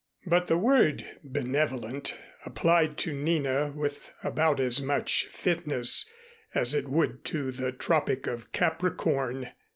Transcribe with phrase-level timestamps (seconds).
[0.25, 6.09] But the word benevolent applied to Nina with about as much fitness
[6.55, 9.49] as it would to the Tropic of Capricorn.